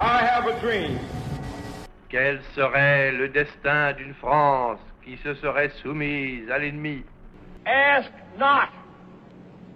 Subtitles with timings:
[0.00, 0.96] I have a dream.
[2.08, 7.02] Quel serait le destin d'une France qui se serait soumise à l'ennemi?
[7.66, 8.68] Ask not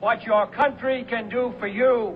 [0.00, 2.14] what your country can do for you.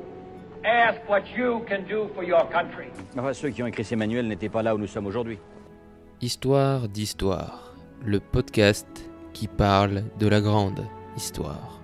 [0.65, 2.87] Ask what you can do for your country.
[3.19, 5.41] Enfin, ceux qui ont écrit ces manuels n'étaient pas là où nous sommes aujourd'hui.
[6.21, 8.87] Histoire d'histoire, le podcast
[9.33, 10.87] qui parle de la grande
[11.17, 11.81] histoire.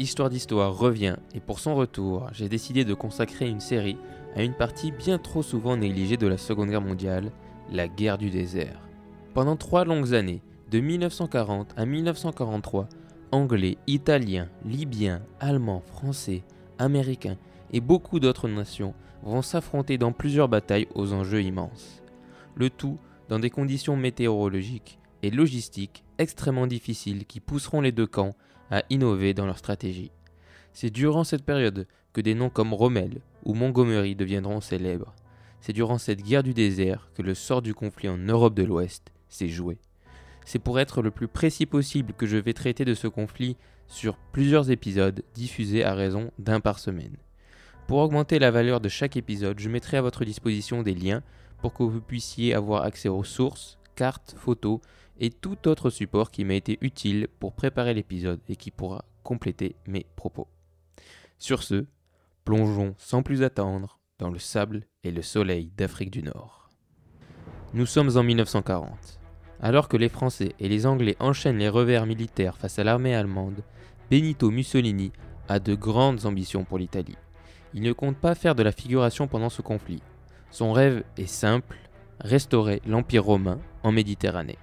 [0.00, 3.96] Histoire d'histoire revient et pour son retour, j'ai décidé de consacrer une série
[4.36, 7.32] à une partie bien trop souvent négligée de la Seconde Guerre mondiale,
[7.70, 8.80] la guerre du désert.
[9.34, 12.88] Pendant trois longues années, de 1940 à 1943,
[13.32, 16.42] Anglais, Italiens, Libyens, Allemands, Français,
[16.78, 17.36] Américains
[17.72, 22.02] et beaucoup d'autres nations vont s'affronter dans plusieurs batailles aux enjeux immenses.
[22.54, 28.34] Le tout dans des conditions météorologiques et logistiques extrêmement difficiles qui pousseront les deux camps
[28.70, 30.10] à innover dans leur stratégie.
[30.72, 35.14] C'est durant cette période que des noms comme Rommel ou Montgomery deviendront célèbres.
[35.60, 39.12] C'est durant cette guerre du désert que le sort du conflit en Europe de l'Ouest
[39.28, 39.78] s'est joué.
[40.44, 44.16] C'est pour être le plus précis possible que je vais traiter de ce conflit sur
[44.32, 47.16] plusieurs épisodes diffusés à raison d'un par semaine.
[47.86, 51.22] Pour augmenter la valeur de chaque épisode, je mettrai à votre disposition des liens
[51.60, 54.80] pour que vous puissiez avoir accès aux sources, cartes, photos
[55.18, 59.76] et tout autre support qui m'a été utile pour préparer l'épisode et qui pourra compléter
[59.86, 60.48] mes propos.
[61.38, 61.84] Sur ce,
[62.50, 66.68] plongeons sans plus attendre dans le sable et le soleil d'Afrique du Nord.
[67.74, 69.20] Nous sommes en 1940.
[69.60, 73.62] Alors que les Français et les Anglais enchaînent les revers militaires face à l'armée allemande,
[74.10, 75.12] Benito Mussolini
[75.48, 77.16] a de grandes ambitions pour l'Italie.
[77.72, 80.02] Il ne compte pas faire de la figuration pendant ce conflit.
[80.50, 81.78] Son rêve est simple,
[82.18, 84.58] restaurer l'Empire romain en Méditerranée.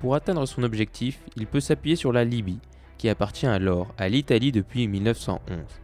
[0.00, 2.58] Pour atteindre son objectif, il peut s'appuyer sur la Libye,
[2.98, 5.82] qui appartient alors à l'Italie depuis 1911.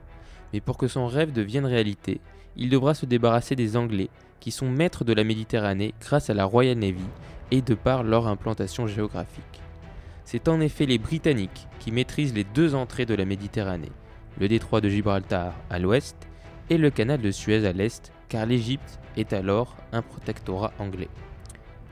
[0.53, 2.21] Mais pour que son rêve devienne réalité,
[2.57, 4.11] il devra se débarrasser des Anglais,
[4.41, 7.05] qui sont maîtres de la Méditerranée grâce à la Royal Navy
[7.51, 9.63] et de par leur implantation géographique.
[10.25, 13.93] C'est en effet les Britanniques qui maîtrisent les deux entrées de la Méditerranée,
[14.39, 16.17] le détroit de Gibraltar à l'ouest
[16.71, 21.09] et le canal de Suez à l'est, car l'Égypte est alors un protectorat anglais.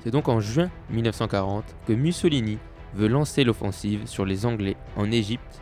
[0.00, 2.58] C'est donc en juin 1940 que Mussolini
[2.94, 5.60] veut lancer l'offensive sur les Anglais en Égypte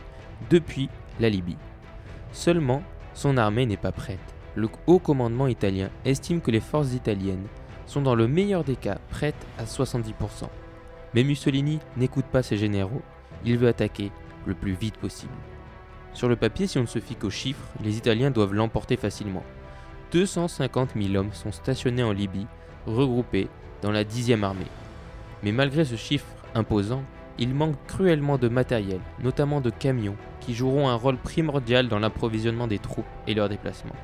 [0.50, 0.88] depuis
[1.20, 1.56] la Libye.
[2.32, 2.82] Seulement,
[3.14, 4.18] son armée n'est pas prête.
[4.54, 7.46] Le haut commandement italien estime que les forces italiennes
[7.86, 10.12] sont dans le meilleur des cas prêtes à 70%.
[11.14, 13.02] Mais Mussolini n'écoute pas ses généraux,
[13.44, 14.10] il veut attaquer
[14.46, 15.32] le plus vite possible.
[16.12, 19.42] Sur le papier, si on ne se fie qu'aux chiffres, les Italiens doivent l'emporter facilement.
[20.12, 22.46] 250 000 hommes sont stationnés en Libye,
[22.86, 23.48] regroupés
[23.82, 24.66] dans la 10e armée.
[25.42, 27.02] Mais malgré ce chiffre imposant,
[27.38, 32.66] il manque cruellement de matériel, notamment de camions, qui joueront un rôle primordial dans l'approvisionnement
[32.66, 33.94] des troupes et leur déplacement.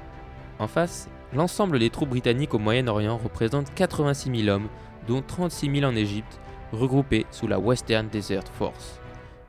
[0.58, 4.68] En face, l'ensemble des troupes britanniques au Moyen-Orient représente 86 000 hommes,
[5.06, 6.40] dont 36 000 en Égypte,
[6.72, 9.00] regroupés sous la Western Desert Force.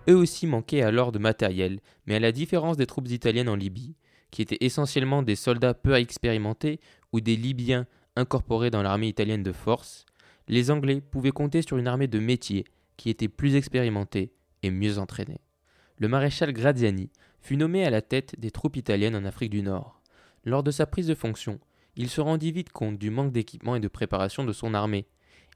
[0.09, 3.95] Eux aussi manquaient alors de matériel, mais à la différence des troupes italiennes en Libye,
[4.31, 6.79] qui étaient essentiellement des soldats peu expérimentés
[7.13, 10.05] ou des Libyens incorporés dans l'armée italienne de force,
[10.47, 12.65] les Anglais pouvaient compter sur une armée de métier
[13.01, 14.31] qui était plus expérimentée
[14.61, 15.41] et mieux entraînée.
[15.97, 19.99] Le maréchal Graziani fut nommé à la tête des troupes italiennes en Afrique du Nord.
[20.45, 21.59] Lors de sa prise de fonction,
[21.95, 25.07] il se rendit vite compte du manque d'équipement et de préparation de son armée.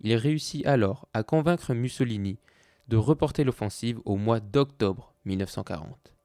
[0.02, 2.40] Il réussit alors à convaincre Mussolini
[2.88, 6.16] de reporter l'offensive au mois d'octobre 1940.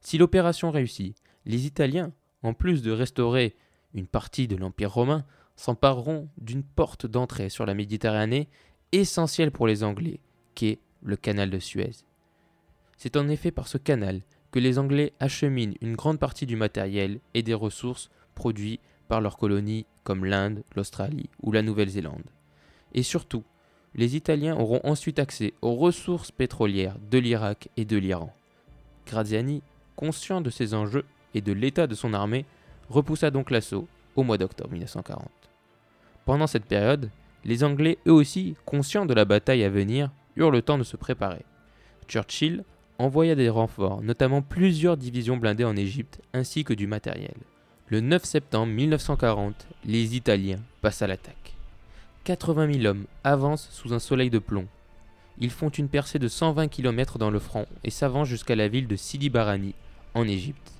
[0.00, 1.16] Si l'opération réussit,
[1.46, 2.12] les Italiens,
[2.44, 3.56] en plus de restaurer
[3.92, 5.24] une partie de l'Empire romain,
[5.56, 8.48] s'empareront d'une porte d'entrée sur la Méditerranée
[8.92, 10.20] essentielle pour les Anglais,
[10.54, 12.04] qu'est le canal de Suez.
[12.96, 17.20] C'est en effet par ce canal que les Anglais acheminent une grande partie du matériel
[17.34, 22.24] et des ressources produits par leurs colonies comme l'Inde, l'Australie ou la Nouvelle-Zélande.
[22.94, 23.44] Et surtout,
[23.94, 28.32] les Italiens auront ensuite accès aux ressources pétrolières de l'Irak et de l'Iran.
[29.06, 29.62] Graziani,
[29.96, 32.44] conscient de ces enjeux et de l'état de son armée,
[32.88, 35.28] repoussa donc l'assaut au mois d'octobre 1940.
[36.24, 37.10] Pendant cette période,
[37.44, 40.96] les Anglais, eux aussi, conscients de la bataille à venir, eurent le temps de se
[40.96, 41.44] préparer.
[42.08, 42.64] Churchill
[42.98, 47.34] envoya des renforts, notamment plusieurs divisions blindées en Égypte, ainsi que du matériel.
[47.88, 51.56] Le 9 septembre 1940, les Italiens passent à l'attaque.
[52.24, 54.66] 80 000 hommes avancent sous un soleil de plomb.
[55.38, 58.86] Ils font une percée de 120 km dans le front et s'avancent jusqu'à la ville
[58.86, 59.74] de Sidi Barani,
[60.14, 60.72] en Égypte.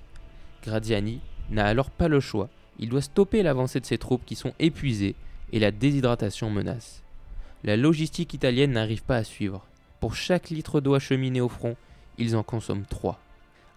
[0.63, 1.19] Graziani
[1.49, 2.49] n'a alors pas le choix.
[2.79, 5.15] Il doit stopper l'avancée de ses troupes qui sont épuisées
[5.51, 7.01] et la déshydratation menace.
[7.63, 9.67] La logistique italienne n'arrive pas à suivre.
[9.99, 11.75] Pour chaque litre d'eau acheminé au front,
[12.17, 13.19] ils en consomment 3.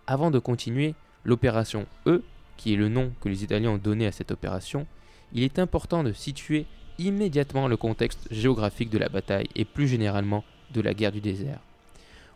[0.06, 2.22] Avant de continuer, l'opération E,
[2.56, 4.86] qui est le nom que les Italiens ont donné à cette opération,
[5.34, 6.64] il est important de situer
[6.98, 11.60] immédiatement le contexte géographique de la bataille et plus généralement de la guerre du désert.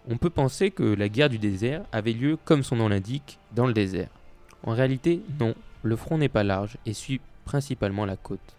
[0.07, 3.67] On peut penser que la guerre du désert avait lieu, comme son nom l'indique, dans
[3.67, 4.11] le désert.
[4.65, 8.58] En réalité, non, le front n'est pas large et suit principalement la côte.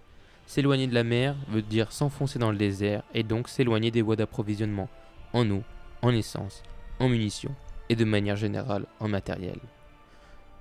[0.49, 4.15] S'éloigner de la mer veut dire s'enfoncer dans le désert et donc s'éloigner des voies
[4.15, 4.89] d'approvisionnement
[5.31, 5.61] en eau,
[6.01, 6.63] en essence,
[6.97, 7.53] en munitions
[7.87, 9.59] et de manière générale en matériel.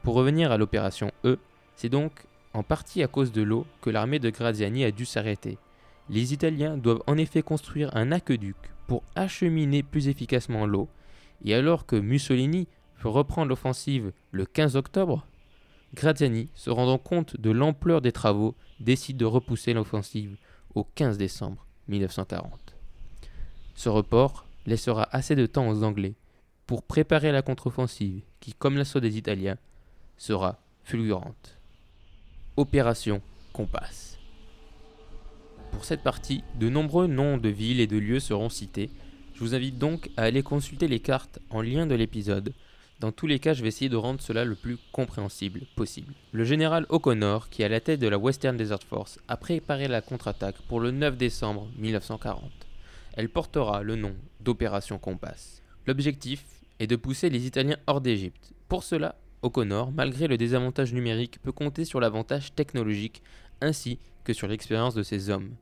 [0.02, 1.38] Pour revenir à l'opération E,
[1.74, 2.12] c'est donc
[2.52, 5.56] en partie à cause de l'eau que l'armée de Graziani a dû s'arrêter.
[6.10, 8.56] Les Italiens doivent en effet construire un aqueduc
[8.88, 10.90] pour acheminer plus efficacement l'eau,
[11.46, 12.68] et alors que Mussolini
[12.98, 15.26] veut reprendre l'offensive le 15 octobre,
[15.94, 20.36] Graziani, se rendant compte de l'ampleur des travaux, décide de repousser l'offensive
[20.74, 22.74] au 15 décembre 1940.
[23.74, 26.14] Ce report laissera assez de temps aux Anglais
[26.66, 29.56] pour préparer la contre-offensive qui, comme l'assaut des Italiens,
[30.18, 31.58] sera fulgurante.
[32.56, 34.18] Opération Compass.
[35.72, 38.90] Pour cette partie, de nombreux noms de villes et de lieux seront cités.
[39.34, 42.52] Je vous invite donc à aller consulter les cartes en lien de l'épisode.
[43.00, 46.14] Dans tous les cas, je vais essayer de rendre cela le plus compréhensible possible.
[46.32, 49.86] Le général O'Connor, qui est à la tête de la Western Desert Force, a préparé
[49.86, 52.42] la contre-attaque pour le 9 décembre 1940.
[53.14, 55.62] Elle portera le nom d'Opération Compass.
[55.86, 56.44] L'objectif
[56.80, 58.52] est de pousser les Italiens hors d'Égypte.
[58.68, 63.22] Pour cela, O'Connor, malgré le désavantage numérique, peut compter sur l'avantage technologique
[63.60, 65.54] ainsi que sur l'expérience de ses hommes.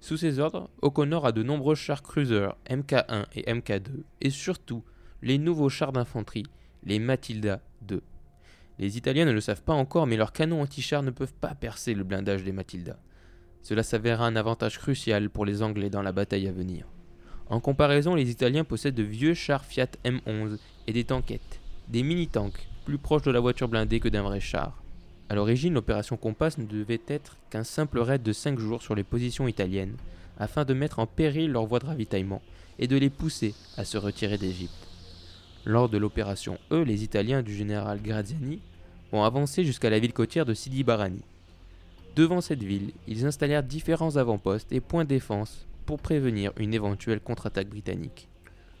[0.00, 4.82] Sous ses ordres, O'Connor a de nombreux chars cruisers MK1 et MK2 et surtout
[5.20, 6.46] les nouveaux chars d'infanterie,
[6.84, 7.60] les Matilda
[7.90, 8.00] II.
[8.78, 11.94] Les Italiens ne le savent pas encore, mais leurs canons anti-chars ne peuvent pas percer
[11.94, 12.98] le blindage des Matilda.
[13.62, 16.86] Cela s'avérera un avantage crucial pour les Anglais dans la bataille à venir.
[17.50, 22.68] En comparaison, les Italiens possèdent de vieux chars Fiat M11 et des tankettes, des mini-tanks
[22.84, 24.82] plus proches de la voiture blindée que d'un vrai char.
[25.28, 29.04] A l'origine, l'opération Compass ne devait être qu'un simple raid de 5 jours sur les
[29.04, 29.96] positions italiennes,
[30.38, 32.42] afin de mettre en péril leur voie de ravitaillement
[32.78, 34.89] et de les pousser à se retirer d'Égypte.
[35.66, 38.60] Lors de l'opération E, les Italiens du général Graziani
[39.12, 41.20] ont avancé jusqu'à la ville côtière de Sidi Barani.
[42.16, 47.20] Devant cette ville, ils installèrent différents avant-postes et points de défense pour prévenir une éventuelle
[47.20, 48.28] contre-attaque britannique.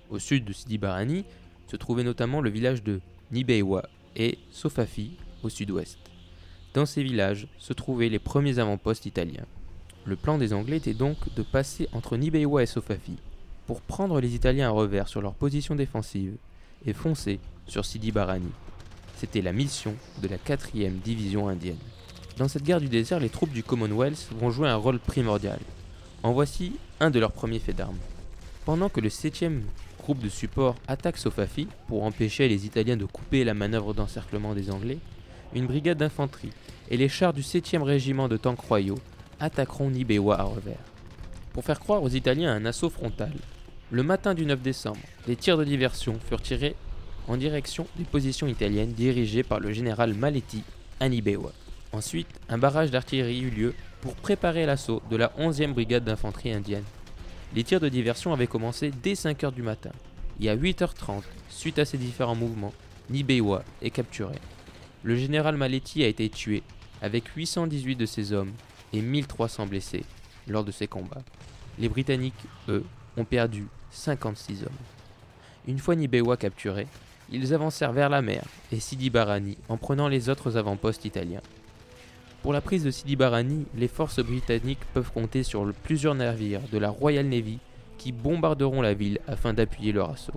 [0.08, 1.24] Au sud de Sidi Barani
[1.66, 3.00] se trouvait notamment le village de
[3.30, 3.82] Nibewa
[4.16, 5.98] et Sofafi au sud-ouest.
[6.72, 9.46] Dans ces villages se trouvaient les premiers avant-postes italiens.
[10.06, 13.16] Le plan des Anglais était donc de passer entre Nibewa et Sofafi
[13.66, 16.36] pour prendre les Italiens à revers sur leur position défensive
[16.86, 18.50] et foncer sur Sidi Barani.
[19.16, 21.76] C'était la mission de la 4e division indienne.
[22.38, 25.58] Dans cette guerre du désert, les troupes du Commonwealth vont jouer un rôle primordial.
[26.22, 27.98] En voici un de leurs premiers faits d'armes.
[28.64, 29.60] Pendant que le 7e
[29.98, 34.70] groupe de support attaque Sofafi pour empêcher les Italiens de couper la manœuvre d'encerclement des
[34.70, 34.98] Anglais,
[35.54, 36.52] une brigade d'infanterie
[36.90, 38.98] et les chars du 7e régiment de tanks royaux
[39.38, 40.78] attaqueront Nibewa à revers.
[41.52, 43.32] Pour faire croire aux Italiens un assaut frontal,
[43.92, 46.76] le matin du 9 décembre, des tirs de diversion furent tirés
[47.26, 50.62] en direction des positions italiennes dirigées par le général Maletti
[51.00, 51.08] à.
[51.92, 56.84] Ensuite, un barrage d'artillerie eut lieu pour préparer l'assaut de la 11e brigade d'infanterie indienne.
[57.54, 59.90] Les tirs de diversion avaient commencé dès 5h du matin.
[60.40, 62.72] Et à 8h30, suite à ces différents mouvements,
[63.10, 64.36] Nibewa est capturé.
[65.02, 66.62] Le général Maletti a été tué,
[67.02, 68.52] avec 818 de ses hommes
[68.92, 70.04] et 1300 blessés
[70.46, 71.22] lors de ces combats.
[71.78, 72.34] Les Britanniques,
[72.68, 72.84] eux,
[73.20, 74.70] ont perdu 56 hommes.
[75.68, 76.86] Une fois Nibewa capturé,
[77.30, 81.42] ils avancèrent vers la mer et Sidi Barani en prenant les autres avant-postes italiens.
[82.42, 86.78] Pour la prise de Sidi Barani, les forces britanniques peuvent compter sur plusieurs navires de
[86.78, 87.58] la Royal Navy
[87.98, 90.32] qui bombarderont la ville afin d'appuyer leur assaut.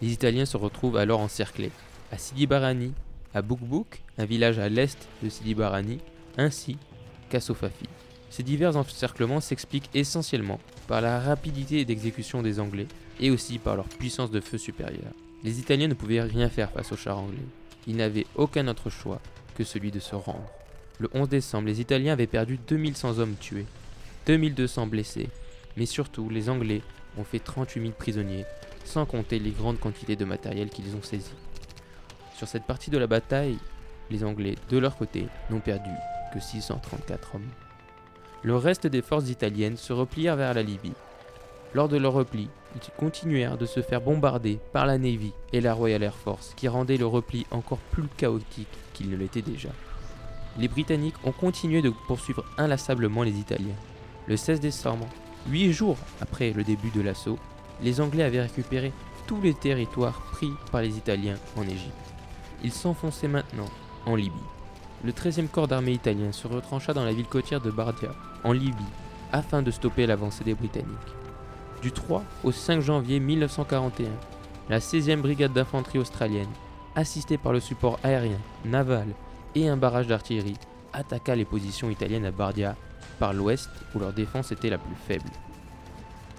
[0.00, 1.72] Les Italiens se retrouvent alors encerclés
[2.12, 2.92] à Sidi Barani,
[3.34, 5.98] à Bukbuk, un village à l'est de Sidi Barani,
[6.38, 6.78] ainsi
[7.28, 7.86] qu'à Sofafi.
[8.30, 12.86] Ces divers encerclements s'expliquent essentiellement par la rapidité d'exécution des Anglais
[13.18, 15.12] et aussi par leur puissance de feu supérieure.
[15.42, 17.38] Les Italiens ne pouvaient rien faire face aux chars anglais.
[17.86, 19.20] Ils n'avaient aucun autre choix
[19.56, 20.48] que celui de se rendre.
[20.98, 23.66] Le 11 décembre, les Italiens avaient perdu 2100 hommes tués,
[24.26, 25.28] 2200 blessés,
[25.76, 26.82] mais surtout les Anglais
[27.18, 28.44] ont fait 38 000 prisonniers,
[28.84, 31.32] sans compter les grandes quantités de matériel qu'ils ont saisi.
[32.36, 33.58] Sur cette partie de la bataille,
[34.10, 35.90] les Anglais, de leur côté, n'ont perdu
[36.32, 37.50] que 634 hommes.
[38.42, 40.92] Le reste des forces italiennes se replièrent vers la Libye.
[41.74, 45.74] Lors de leur repli, ils continuèrent de se faire bombarder par la Navy et la
[45.74, 49.68] Royal Air Force, qui rendaient le repli encore plus chaotique qu'il ne l'était déjà.
[50.58, 53.76] Les Britanniques ont continué de poursuivre inlassablement les Italiens.
[54.26, 55.06] Le 16 décembre,
[55.48, 57.38] huit jours après le début de l'assaut,
[57.82, 58.92] les Anglais avaient récupéré
[59.26, 61.94] tous les territoires pris par les Italiens en Égypte.
[62.64, 63.68] Ils s'enfonçaient maintenant
[64.06, 64.32] en Libye.
[65.04, 68.10] Le 13e corps d'armée italien se retrancha dans la ville côtière de Bardia,
[68.44, 68.74] en Libye,
[69.32, 70.88] afin de stopper l'avancée des Britanniques.
[71.82, 74.10] Du 3 au 5 janvier 1941,
[74.68, 76.50] la 16e brigade d'infanterie australienne,
[76.94, 79.08] assistée par le support aérien, naval
[79.54, 80.58] et un barrage d'artillerie,
[80.92, 82.76] attaqua les positions italiennes à Bardia,
[83.18, 85.30] par l'ouest où leur défense était la plus faible.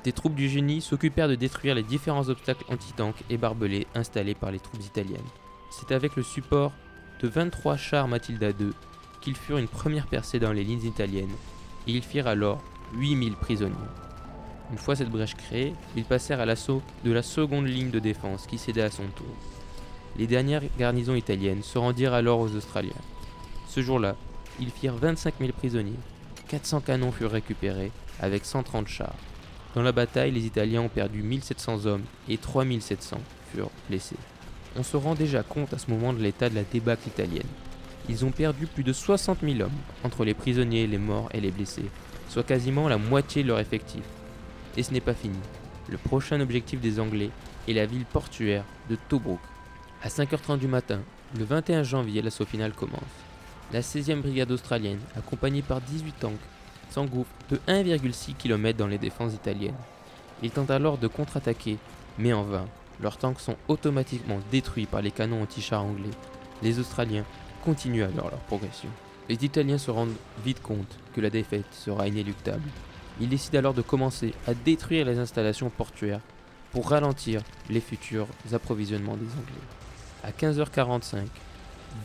[0.03, 4.51] Des troupes du génie s'occupèrent de détruire les différents obstacles anti-tanks et barbelés installés par
[4.51, 5.21] les troupes italiennes.
[5.69, 6.71] C'est avec le support
[7.21, 8.71] de 23 chars Matilda II
[9.21, 11.35] qu'ils furent une première percée dans les lignes italiennes,
[11.87, 12.61] et ils firent alors
[12.93, 13.75] 8000 prisonniers.
[14.71, 18.47] Une fois cette brèche créée, ils passèrent à l'assaut de la seconde ligne de défense
[18.47, 19.35] qui cédait à son tour.
[20.17, 22.91] Les dernières garnisons italiennes se rendirent alors aux Australiens.
[23.67, 24.15] Ce jour-là,
[24.59, 25.99] ils firent 25 000 prisonniers.
[26.47, 29.15] 400 canons furent récupérés, avec 130 chars.
[29.75, 33.17] Dans la bataille, les Italiens ont perdu 1700 hommes et 3700
[33.53, 34.17] furent blessés.
[34.77, 37.47] On se rend déjà compte à ce moment de l'état de la débâcle italienne.
[38.09, 39.69] Ils ont perdu plus de 60 000 hommes,
[40.03, 41.89] entre les prisonniers, les morts et les blessés,
[42.29, 44.03] soit quasiment la moitié de leur effectif.
[44.77, 45.37] Et ce n'est pas fini.
[45.89, 47.29] Le prochain objectif des Anglais
[47.67, 49.39] est la ville portuaire de Tobruk.
[50.03, 51.01] À 5h30 du matin,
[51.37, 53.01] le 21 janvier, l'assaut final commence.
[53.73, 56.33] La 16e brigade australienne, accompagnée par 18 tanks,
[56.89, 59.75] s'engouffre de 1,6 km dans les défenses italiennes.
[60.41, 61.77] Ils tentent alors de contre-attaquer,
[62.17, 62.65] mais en vain.
[63.01, 66.11] Leurs tanks sont automatiquement détruits par les canons anti-chars anglais.
[66.61, 67.25] Les Australiens
[67.63, 68.89] continuent alors leur progression.
[69.29, 72.69] Les Italiens se rendent vite compte que la défaite sera inéluctable.
[73.19, 76.21] Ils décident alors de commencer à détruire les installations portuaires
[76.71, 79.67] pour ralentir les futurs approvisionnements des Anglais.
[80.23, 81.25] À 15h45,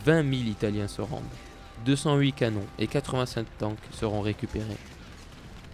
[0.05, 1.23] 20 000 Italiens se rendent.
[1.85, 4.77] 208 canons et 85 tanks seront récupérés.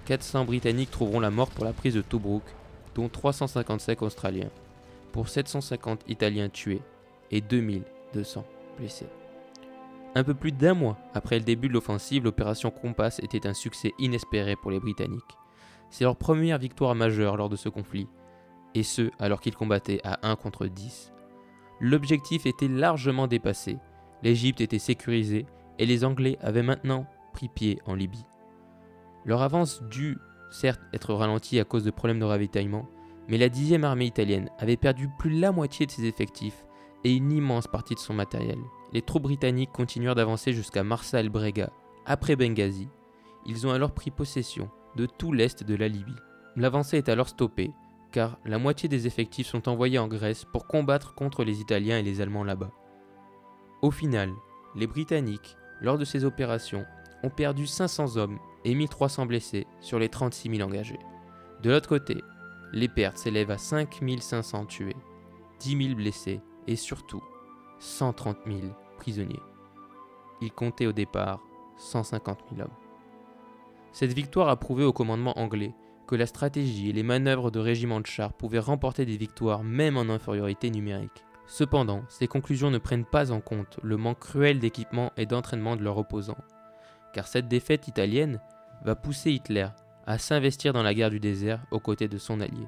[0.05, 2.43] 400 Britanniques trouveront la mort pour la prise de Tobruk,
[2.93, 4.49] dont 355 Australiens,
[5.13, 6.81] pour 750 Italiens tués
[7.31, 8.43] et 2200
[8.77, 9.07] blessés.
[10.15, 13.93] Un peu plus d'un mois après le début de l'offensive, l'opération Compass était un succès
[13.97, 15.37] inespéré pour les Britanniques.
[15.89, 18.07] C'est leur première victoire majeure lors de ce conflit,
[18.75, 21.13] et ce alors qu'ils combattaient à 1 contre 10.
[21.79, 23.77] L'objectif était largement dépassé,
[24.23, 25.45] l'Égypte était sécurisée
[25.79, 28.25] et les Anglais avaient maintenant pris pied en Libye.
[29.25, 30.17] Leur avance dut
[30.51, 32.87] certes être ralentie à cause de problèmes de ravitaillement,
[33.27, 36.65] mais la dixième armée italienne avait perdu plus de la moitié de ses effectifs
[37.03, 38.59] et une immense partie de son matériel.
[38.91, 41.71] Les troupes britanniques continuèrent d'avancer jusqu'à Marsa el Brega,
[42.05, 42.87] après Benghazi.
[43.45, 46.15] Ils ont alors pris possession de tout l'est de la Libye.
[46.55, 47.71] L'avancée est alors stoppée,
[48.11, 52.03] car la moitié des effectifs sont envoyés en Grèce pour combattre contre les Italiens et
[52.03, 52.71] les Allemands là-bas.
[53.81, 54.31] Au final,
[54.75, 56.85] les Britanniques lors de ces opérations,
[57.21, 60.99] ont perdu 500 hommes et 1300 blessés sur les 36 000 engagés.
[61.61, 62.17] De l'autre côté,
[62.73, 64.95] les pertes s'élèvent à 5 500 tués,
[65.59, 67.23] 10 000 blessés et surtout
[67.79, 68.59] 130 000
[68.97, 69.41] prisonniers.
[70.41, 71.39] Il comptait au départ
[71.77, 72.75] 150 000 hommes.
[73.91, 75.73] Cette victoire a prouvé au commandement anglais
[76.07, 79.97] que la stratégie et les manœuvres de régiments de chars pouvaient remporter des victoires même
[79.97, 81.23] en infériorité numérique.
[81.45, 85.83] Cependant, ces conclusions ne prennent pas en compte le manque cruel d'équipement et d'entraînement de
[85.83, 86.43] leurs opposants,
[87.13, 88.41] car cette défaite italienne
[88.83, 89.67] va pousser Hitler
[90.05, 92.67] à s'investir dans la guerre du désert aux côtés de son allié.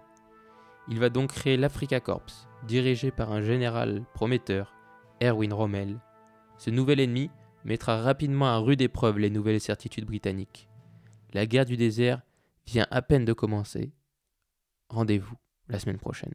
[0.87, 4.73] Il va donc créer l'Africa Corps, dirigé par un général prometteur,
[5.21, 5.99] Erwin Rommel.
[6.57, 7.29] Ce nouvel ennemi
[7.63, 10.69] mettra rapidement à rude épreuve les nouvelles certitudes britanniques.
[11.33, 12.21] La guerre du désert
[12.67, 13.91] vient à peine de commencer.
[14.89, 15.35] Rendez-vous
[15.67, 16.33] la semaine prochaine.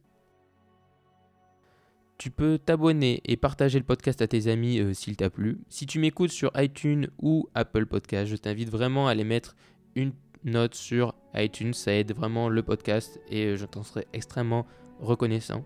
[2.19, 5.59] Tu peux t'abonner et partager le podcast à tes amis euh, s'il t'a plu.
[5.71, 9.57] Si tu m'écoutes sur iTunes ou Apple Podcast, je t'invite vraiment à aller mettre
[9.95, 10.13] une
[10.45, 11.75] note sur iTunes.
[11.75, 14.67] Ça aide vraiment le podcast et euh, je t'en serai extrêmement
[15.01, 15.65] reconnaissant.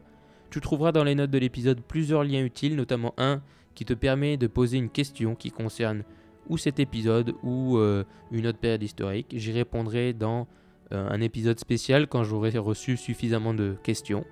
[0.51, 3.43] Tu trouveras dans les notes de l'épisode plusieurs liens utiles, notamment un
[3.75, 6.05] qui te permet de poser une question qui concerne
[6.49, 9.35] ou cet épisode ou euh, une autre période historique.
[9.37, 10.47] J'y répondrai dans
[10.91, 14.25] un épisode spécial quand j'aurai reçu suffisamment de questions.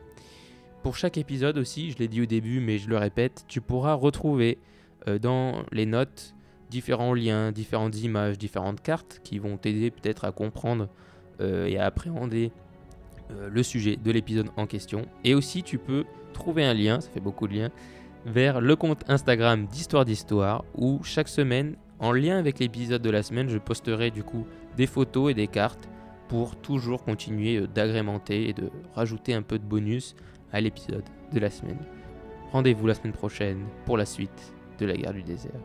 [0.82, 3.94] Pour chaque épisode aussi, je l'ai dit au début mais je le répète, tu pourras
[3.94, 4.58] retrouver
[5.08, 6.34] euh, dans les notes
[6.72, 10.88] différents liens, différentes images, différentes cartes qui vont t'aider peut-être à comprendre
[11.40, 12.50] euh, et à appréhender
[13.30, 15.06] euh, le sujet de l'épisode en question.
[15.22, 17.70] Et aussi tu peux trouver un lien, ça fait beaucoup de liens,
[18.24, 23.22] vers le compte Instagram d'Histoire d'Histoire où chaque semaine, en lien avec l'épisode de la
[23.22, 24.46] semaine, je posterai du coup
[24.78, 25.90] des photos et des cartes
[26.28, 30.16] pour toujours continuer d'agrémenter et de rajouter un peu de bonus
[30.52, 31.80] à l'épisode de la semaine.
[32.50, 35.60] Rendez-vous la semaine prochaine pour la suite de la guerre du désert.